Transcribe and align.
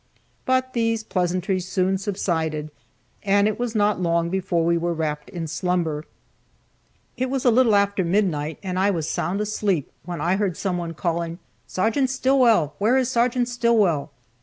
But 0.47 0.73
these 0.73 1.03
pleasantries 1.03 1.67
soon 1.67 1.99
subsided, 1.99 2.71
and 3.21 3.47
it 3.47 3.59
was 3.59 3.75
not 3.75 4.01
long 4.01 4.31
before 4.31 4.65
we 4.65 4.75
were 4.75 4.95
wrapped 4.95 5.29
in 5.29 5.45
slumber. 5.47 6.05
It 7.17 7.29
was 7.29 7.45
a 7.45 7.51
little 7.51 7.75
after 7.75 8.03
midnight, 8.03 8.57
and 8.63 8.79
I 8.79 8.89
was 8.89 9.07
sound 9.07 9.41
asleep, 9.41 9.91
when 10.03 10.19
I 10.19 10.37
heard 10.37 10.57
someone 10.57 10.95
calling, 10.95 11.37
"Sergeant 11.67 12.09
Stillwell! 12.09 12.73
Where 12.79 12.97
is 12.97 13.11
Sergeant 13.11 13.47
Stillwell?" 13.47 14.09